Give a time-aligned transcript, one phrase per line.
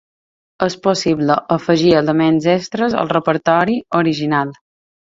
[0.67, 4.61] És possible afegir elements extres al repertori original.